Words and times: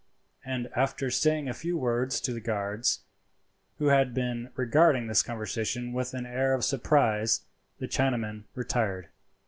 And 0.43 0.67
after 0.75 1.11
saying 1.11 1.47
a 1.47 1.53
few 1.53 1.77
words 1.77 2.19
to 2.21 2.33
the 2.33 2.39
guards, 2.41 3.01
who 3.77 3.89
had 3.89 4.15
been 4.15 4.49
regarding 4.55 5.05
this 5.05 5.21
conversation 5.21 5.93
with 5.93 6.15
an 6.15 6.25
air 6.25 6.55
of 6.55 6.65
surprise, 6.65 7.41
the 7.77 7.87
Chinaman 7.87 8.45
retired. 8.55 9.09